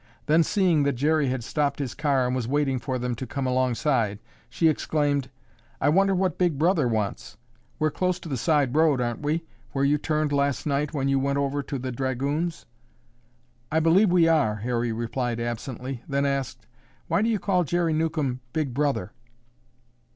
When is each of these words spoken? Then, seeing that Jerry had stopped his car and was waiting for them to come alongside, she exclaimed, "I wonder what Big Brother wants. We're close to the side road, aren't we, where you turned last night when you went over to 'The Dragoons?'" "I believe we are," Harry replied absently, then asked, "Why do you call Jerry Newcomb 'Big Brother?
Then, 0.25 0.41
seeing 0.41 0.81
that 0.81 0.93
Jerry 0.93 1.27
had 1.27 1.43
stopped 1.43 1.77
his 1.77 1.93
car 1.93 2.25
and 2.25 2.35
was 2.35 2.47
waiting 2.47 2.79
for 2.79 2.97
them 2.97 3.13
to 3.13 3.27
come 3.27 3.45
alongside, 3.45 4.17
she 4.49 4.67
exclaimed, 4.67 5.29
"I 5.79 5.89
wonder 5.89 6.15
what 6.15 6.39
Big 6.39 6.57
Brother 6.57 6.87
wants. 6.87 7.37
We're 7.77 7.91
close 7.91 8.19
to 8.21 8.27
the 8.27 8.35
side 8.35 8.73
road, 8.75 8.99
aren't 8.99 9.21
we, 9.21 9.43
where 9.73 9.85
you 9.85 9.99
turned 9.99 10.31
last 10.31 10.65
night 10.65 10.91
when 10.91 11.07
you 11.07 11.19
went 11.19 11.37
over 11.37 11.61
to 11.61 11.77
'The 11.77 11.91
Dragoons?'" 11.91 12.65
"I 13.71 13.79
believe 13.79 14.11
we 14.11 14.27
are," 14.27 14.55
Harry 14.55 14.91
replied 14.91 15.39
absently, 15.39 16.01
then 16.07 16.25
asked, 16.25 16.65
"Why 17.07 17.21
do 17.21 17.29
you 17.29 17.37
call 17.37 17.63
Jerry 17.63 17.93
Newcomb 17.93 18.39
'Big 18.53 18.73
Brother? 18.73 19.11